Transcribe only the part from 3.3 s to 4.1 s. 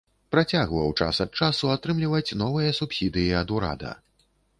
ад урада.